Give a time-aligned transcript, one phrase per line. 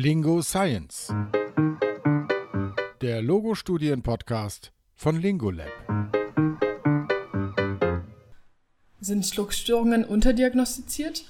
[0.00, 1.12] Lingo Science.
[3.00, 5.66] Der Logo-Studien-Podcast von Lingolab.
[9.00, 11.24] Sind Schluckstörungen unterdiagnostiziert?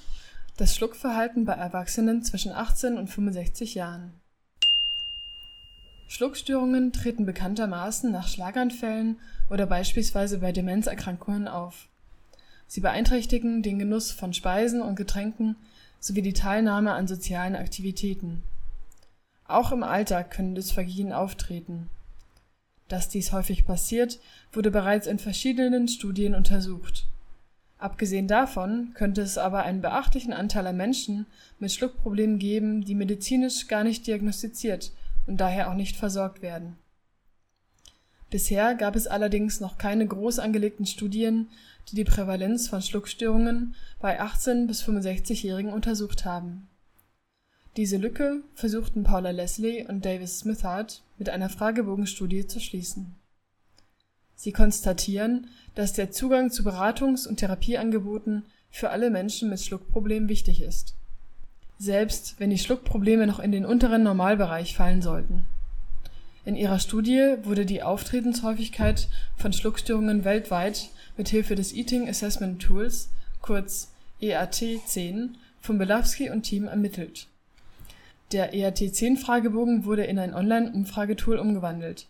[0.57, 4.13] Das Schluckverhalten bei Erwachsenen zwischen 18 und 65 Jahren.
[6.07, 11.87] Schluckstörungen treten bekanntermaßen nach Schlaganfällen oder beispielsweise bei Demenzerkrankungen auf.
[12.67, 15.55] Sie beeinträchtigen den Genuss von Speisen und Getränken
[15.99, 18.43] sowie die Teilnahme an sozialen Aktivitäten.
[19.49, 21.89] Auch im Alltag können Dysphagien auftreten.
[22.87, 24.19] Dass dies häufig passiert,
[24.51, 27.07] wurde bereits in verschiedenen Studien untersucht.
[27.79, 31.25] Abgesehen davon könnte es aber einen beachtlichen Anteil an Menschen
[31.57, 34.91] mit Schluckproblemen geben, die medizinisch gar nicht diagnostiziert
[35.25, 36.75] und daher auch nicht versorgt werden.
[38.29, 41.49] Bisher gab es allerdings noch keine groß angelegten Studien,
[41.89, 46.68] die die Prävalenz von Schluckstörungen bei 18 bis 65-Jährigen untersucht haben.
[47.79, 53.15] Diese Lücke versuchten Paula Leslie und Davis Smithard mit einer Fragebogenstudie zu schließen.
[54.35, 60.61] Sie konstatieren, dass der Zugang zu Beratungs- und Therapieangeboten für alle Menschen mit Schluckproblemen wichtig
[60.61, 60.95] ist,
[61.77, 65.45] selbst wenn die Schluckprobleme noch in den unteren Normalbereich fallen sollten.
[66.43, 73.07] In ihrer Studie wurde die Auftretenshäufigkeit von Schluckstörungen weltweit mit Hilfe des Eating Assessment Tools
[73.41, 75.29] kurz EAT-10
[75.61, 77.29] von Belawski und Team ermittelt.
[78.31, 82.07] Der EAT-10-Fragebogen wurde in ein Online-Umfragetool umgewandelt.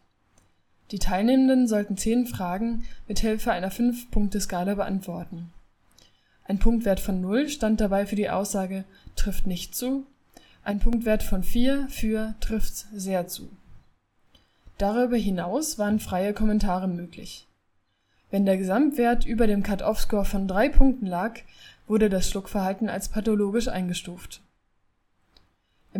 [0.91, 5.53] Die Teilnehmenden sollten zehn Fragen mit Hilfe einer 5-Punkte-Skala beantworten.
[6.45, 8.83] Ein Punktwert von 0 stand dabei für die Aussage
[9.15, 10.05] trifft nicht zu,
[10.63, 13.49] ein Punktwert von 4 für trifft sehr zu
[14.79, 17.47] Darüber hinaus waren freie Kommentare möglich.
[18.31, 21.39] Wenn der Gesamtwert über dem Cut-off-Score von drei Punkten lag,
[21.85, 24.41] wurde das Schluckverhalten als pathologisch eingestuft.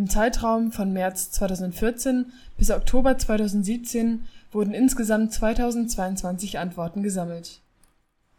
[0.00, 7.60] Im Zeitraum von März 2014 bis Oktober 2017 wurden insgesamt 2022 Antworten gesammelt.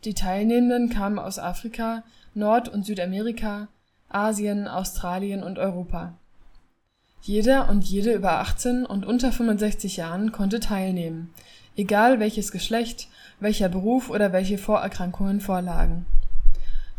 [0.03, 2.01] Die Teilnehmenden kamen aus Afrika,
[2.33, 3.67] Nord und Südamerika,
[4.09, 6.13] Asien, Australien und Europa
[7.21, 11.31] jeder und jede über 18 und unter 65 Jahren konnte teilnehmen,
[11.77, 16.07] egal welches Geschlecht, welcher Beruf oder welche Vorerkrankungen vorlagen.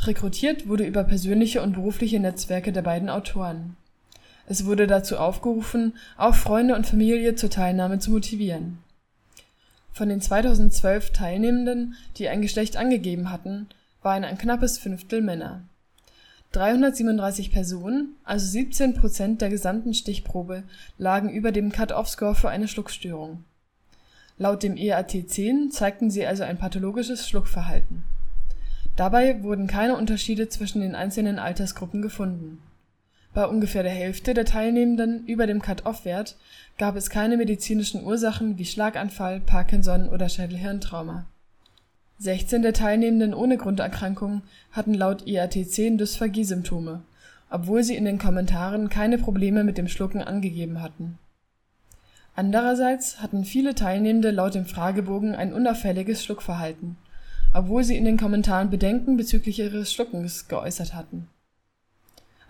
[0.02, 3.76] Rekrutiert wurde über persönliche und berufliche Netzwerke der beiden Autoren.
[4.46, 8.78] Es wurde dazu aufgerufen, auch Freunde und Familie zur Teilnahme zu motivieren.
[9.92, 13.68] Von den 2012 Teilnehmenden, die ein Geschlecht angegeben hatten,
[14.02, 15.62] waren ein knappes Fünftel Männer
[16.52, 20.64] 337 Personen, also 17 Prozent der gesamten Stichprobe,
[20.98, 23.44] lagen über dem Cut-off-Score für eine Schluckstörung.
[24.36, 28.04] Laut dem EAT-10 zeigten sie also ein pathologisches Schluckverhalten.
[28.96, 32.58] Dabei wurden keine Unterschiede zwischen den einzelnen Altersgruppen gefunden.
[33.34, 36.36] Bei ungefähr der Hälfte der Teilnehmenden über dem Cut-off-Wert
[36.76, 41.24] gab es keine medizinischen Ursachen wie Schlaganfall, Parkinson oder Schädelhirntrauma
[42.18, 47.02] 16 der Teilnehmenden ohne Grunderkrankung hatten laut IAT-10 Dysphagie-Symptome,
[47.50, 51.18] obwohl sie in den Kommentaren keine Probleme mit dem Schlucken angegeben hatten.
[52.36, 56.96] Andererseits hatten viele Teilnehmende laut dem Fragebogen ein unauffälliges Schluckverhalten,
[57.52, 61.28] obwohl sie in den Kommentaren Bedenken bezüglich ihres Schluckens geäußert hatten.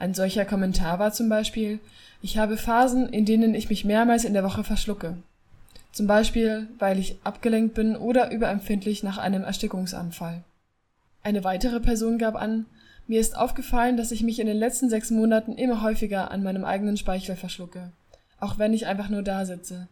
[0.03, 1.79] Ein solcher Kommentar war zum Beispiel:
[2.21, 5.17] Ich habe Phasen, in denen ich mich mehrmals in der Woche verschlucke
[5.93, 10.43] zum Beispiel weil ich abgelenkt bin oder überempfindlich nach einem Erstickungsanfall.
[11.23, 12.67] Eine weitere Person gab an,
[13.07, 16.65] mir ist aufgefallen, dass ich mich in den letzten sechs Monaten immer häufiger an meinem
[16.65, 17.93] eigenen Speichel verschlucke,
[18.41, 19.89] auch wenn ich einfach nur da sitze.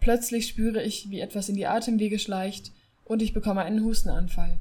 [0.00, 2.72] Plötzlich spüre ich, wie etwas in die Atemwege schleicht
[3.04, 4.56] und ich bekomme einen Hustenanfall.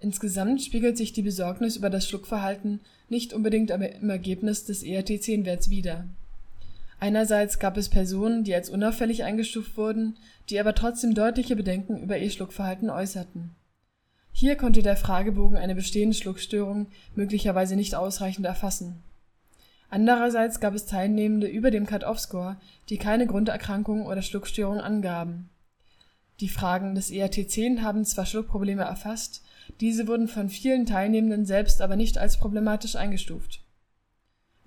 [0.00, 6.06] Insgesamt spiegelt sich die Besorgnis über das Schluckverhalten nicht unbedingt im Ergebnis des ERT10-Werts wider
[7.00, 10.18] Einerseits gab es Personen, die als unauffällig eingestuft wurden,
[10.50, 13.56] die aber trotzdem deutliche Bedenken über ihr Schluckverhalten äußerten.
[14.32, 19.02] Hier konnte der Fragebogen eine bestehende Schluckstörung möglicherweise nicht ausreichend erfassen.
[19.88, 22.60] Andererseits gab es Teilnehmende über dem Cut-off-Score,
[22.90, 25.48] die keine Grunderkrankung oder Schluckstörung angaben.
[26.38, 29.42] Die Fragen des ERT10 haben zwar Schluckprobleme erfasst,
[29.80, 33.60] diese wurden von vielen Teilnehmenden selbst aber nicht als problematisch eingestuft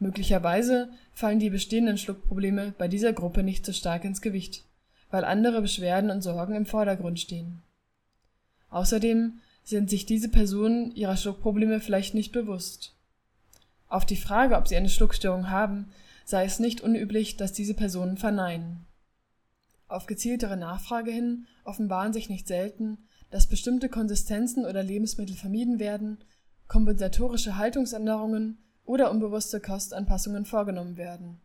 [0.04, 4.66] Möglicherweise fallen die bestehenden Schluckprobleme bei dieser Gruppe nicht so stark ins Gewicht,
[5.10, 7.62] weil andere Beschwerden und Sorgen im Vordergrund stehen.
[8.70, 12.94] Außerdem sind sich diese Personen ihrer Schluckprobleme vielleicht nicht bewusst.
[13.88, 15.88] Auf die Frage, ob sie eine Schluckstörung haben,
[16.26, 18.86] sei es nicht unüblich, dass diese Personen verneinen.
[19.88, 22.98] Auf gezieltere Nachfrage hin offenbaren sich nicht selten,
[23.34, 26.20] dass bestimmte Konsistenzen oder Lebensmittel vermieden werden,
[26.68, 31.42] kompensatorische Haltungsänderungen oder unbewusste Kostanpassungen vorgenommen werden.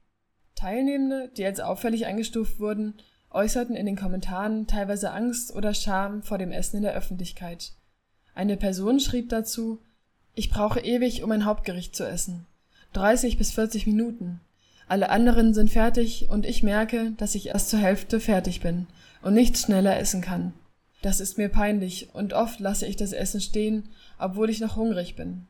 [0.54, 2.92] Teilnehmende, die als auffällig eingestuft wurden,
[3.30, 7.72] äußerten in den Kommentaren teilweise Angst oder Scham vor dem Essen in der Öffentlichkeit.
[8.34, 9.80] Eine Person schrieb dazu,
[10.34, 12.44] ich brauche ewig, um ein Hauptgericht zu essen.
[12.92, 14.40] 30 bis 40 Minuten.
[14.88, 18.88] Alle anderen sind fertig und ich merke, dass ich erst zur Hälfte fertig bin
[19.22, 20.52] und nicht schneller essen kann.
[21.02, 25.14] Das ist mir peinlich und oft lasse ich das Essen stehen, obwohl ich noch hungrig
[25.14, 25.46] bin.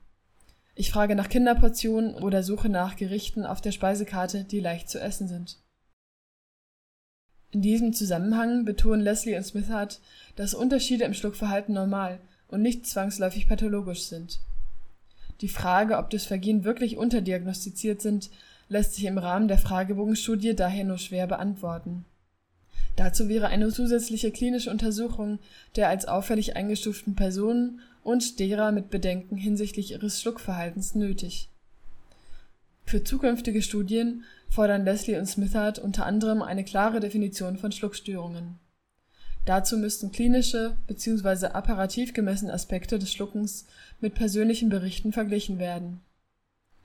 [0.75, 5.27] Ich frage nach Kinderportionen oder suche nach Gerichten auf der Speisekarte, die leicht zu essen
[5.27, 5.59] sind.
[7.51, 10.01] In diesem Zusammenhang betonen Leslie und Smithard,
[10.37, 14.39] dass Unterschiede im Schluckverhalten normal und nicht zwangsläufig pathologisch sind.
[15.41, 18.29] Die Frage, ob Dysphagien wirklich unterdiagnostiziert sind,
[18.69, 22.05] lässt sich im Rahmen der Fragebogenstudie daher nur schwer beantworten.
[22.99, 25.39] Dazu wäre eine zusätzliche klinische Untersuchung
[25.77, 31.49] der als auffällig eingestuften Personen und derer mit Bedenken hinsichtlich ihres Schluckverhaltens nötig.
[32.85, 38.59] Für zukünftige Studien fordern Leslie und Smithard unter anderem eine klare Definition von Schluckstörungen.
[39.45, 41.47] Dazu müssten klinische bzw.
[41.53, 43.67] apparativ gemessene Aspekte des Schluckens
[44.01, 46.01] mit persönlichen Berichten verglichen werden.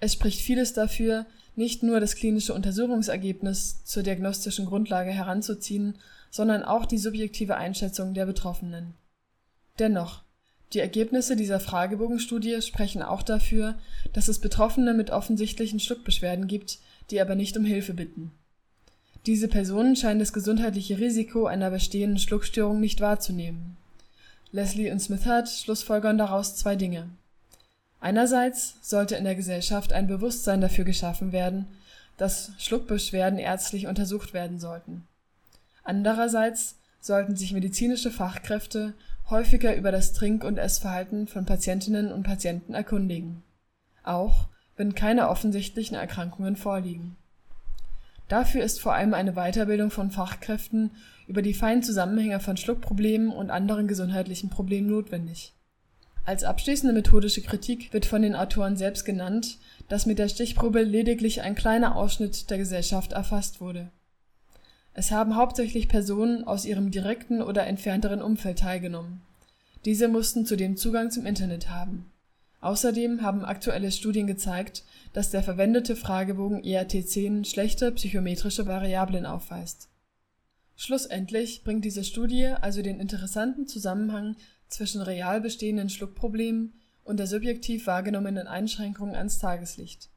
[0.04, 5.98] Es spricht vieles dafür, nicht nur das klinische Untersuchungsergebnis zur diagnostischen Grundlage heranzuziehen,
[6.30, 8.96] sondern auch die subjektive Einschätzung der Betroffenen.
[9.80, 10.24] Dennoch,
[10.74, 13.76] die Ergebnisse dieser Fragebogenstudie sprechen auch dafür,
[14.12, 16.80] dass es Betroffene mit offensichtlichen Schluckbeschwerden gibt,
[17.10, 18.34] die aber nicht um Hilfe bitten.
[19.26, 23.78] Diese Personen scheinen das gesundheitliche Risiko einer bestehenden Schluckstörung nicht wahrzunehmen.
[24.52, 27.08] Leslie und Smithard schlussfolgern daraus zwei Dinge.
[28.04, 31.68] Einerseits sollte in der Gesellschaft ein Bewusstsein dafür geschaffen werden,
[32.18, 35.08] dass Schluckbeschwerden ärztlich untersucht werden sollten.
[35.86, 38.94] Andererseits sollten sich medizinische Fachkräfte
[39.30, 43.42] häufiger über das Trink- und Essverhalten von Patientinnen und Patienten erkundigen,
[44.04, 47.16] auch wenn keine offensichtlichen Erkrankungen vorliegen.
[48.28, 50.92] Dafür ist vor allem eine Weiterbildung von Fachkräften
[51.26, 55.54] über die feinen Zusammenhänge von Schluckproblemen und anderen gesundheitlichen Problemen notwendig.
[56.26, 59.58] Als abschließende methodische Kritik wird von den Autoren selbst genannt,
[59.90, 63.92] dass mit der Stichprobe lediglich ein kleiner Ausschnitt der Gesellschaft erfasst wurde.
[64.94, 69.22] Es haben hauptsächlich Personen aus ihrem direkten oder entfernteren Umfeld teilgenommen.
[69.86, 72.10] Diese mussten zudem Zugang zum Internet haben.
[72.62, 79.90] Außerdem haben aktuelle Studien gezeigt, dass der verwendete Fragebogen ERT10 schlechte psychometrische Variablen aufweist.
[80.78, 84.38] Schlussendlich bringt diese Studie also den interessanten Zusammenhang
[84.74, 86.74] zwischen real bestehenden Schluckproblemen
[87.04, 90.10] und der subjektiv wahrgenommenen Einschränkungen ans Tageslicht.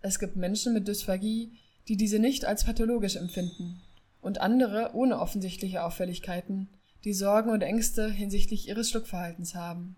[0.00, 1.58] Es gibt Menschen mit Dysphagie,
[1.88, 3.80] die diese nicht als pathologisch empfinden,
[4.20, 6.68] und andere ohne offensichtliche Auffälligkeiten,
[7.04, 9.96] die Sorgen und Ängste hinsichtlich ihres Schluckverhaltens haben.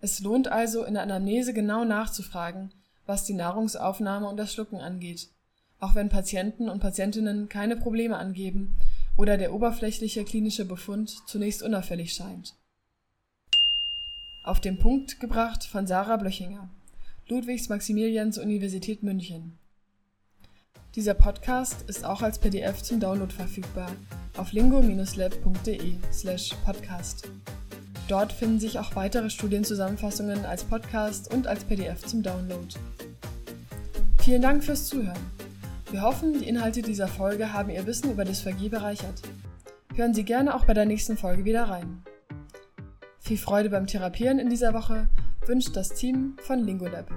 [0.00, 2.72] Es lohnt also, in der Anamnese genau nachzufragen,
[3.06, 5.28] was die Nahrungsaufnahme und das Schlucken angeht,
[5.80, 8.78] auch wenn Patienten und Patientinnen keine Probleme angeben
[9.16, 12.54] oder der oberflächliche klinische Befund zunächst unauffällig scheint.
[14.42, 16.70] Auf den Punkt gebracht von Sarah Blöchinger,
[17.28, 19.58] Ludwigs-Maximilians-Universität München.
[20.94, 23.90] Dieser Podcast ist auch als PDF zum Download verfügbar
[24.36, 27.28] auf lingo-lab.de slash podcast.
[28.08, 32.74] Dort finden sich auch weitere Studienzusammenfassungen als Podcast und als PDF zum Download.
[34.22, 35.20] Vielen Dank fürs Zuhören.
[35.90, 39.20] Wir hoffen, die Inhalte dieser Folge haben Ihr Wissen über Dysphagie bereichert.
[39.94, 42.02] Hören Sie gerne auch bei der nächsten Folge wieder rein.
[43.28, 45.06] Viel Freude beim Therapieren in dieser Woche
[45.44, 47.10] wünscht das Team von Lingolab.